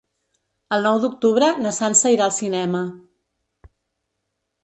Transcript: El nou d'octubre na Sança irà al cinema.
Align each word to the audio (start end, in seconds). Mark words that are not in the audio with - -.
El 0.77 0.85
nou 0.87 1.01
d'octubre 1.03 1.49
na 1.65 1.73
Sança 1.79 2.13
irà 2.15 2.25
al 2.29 2.33
cinema. 2.37 2.83